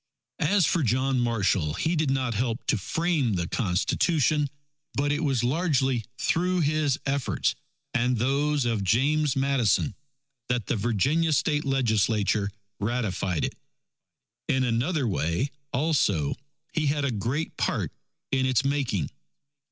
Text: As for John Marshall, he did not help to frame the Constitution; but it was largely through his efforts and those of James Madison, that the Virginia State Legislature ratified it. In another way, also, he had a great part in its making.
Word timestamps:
As 0.39 0.65
for 0.65 0.81
John 0.81 1.19
Marshall, 1.19 1.75
he 1.75 1.95
did 1.95 2.09
not 2.09 2.33
help 2.33 2.65
to 2.65 2.75
frame 2.79 3.33
the 3.33 3.47
Constitution; 3.47 4.49
but 4.95 5.11
it 5.11 5.23
was 5.23 5.43
largely 5.43 6.03
through 6.17 6.61
his 6.61 6.97
efforts 7.05 7.53
and 7.93 8.17
those 8.17 8.65
of 8.65 8.83
James 8.83 9.35
Madison, 9.35 9.93
that 10.49 10.65
the 10.65 10.75
Virginia 10.75 11.31
State 11.31 11.65
Legislature 11.65 12.49
ratified 12.79 13.45
it. 13.45 13.53
In 14.47 14.63
another 14.63 15.07
way, 15.07 15.51
also, 15.71 16.33
he 16.73 16.87
had 16.87 17.05
a 17.05 17.11
great 17.11 17.55
part 17.55 17.91
in 18.31 18.47
its 18.47 18.65
making. 18.65 19.07